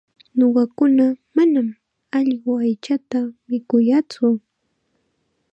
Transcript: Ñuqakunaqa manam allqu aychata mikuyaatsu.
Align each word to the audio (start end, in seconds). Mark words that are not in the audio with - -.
Ñuqakunaqa 0.37 1.21
manam 1.35 1.67
allqu 2.17 2.51
aychata 2.63 3.19
mikuyaatsu. 3.49 4.27